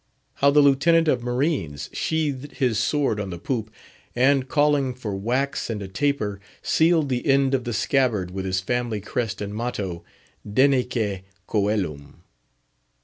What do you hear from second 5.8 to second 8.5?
a taper, sealed the end of the scabbard with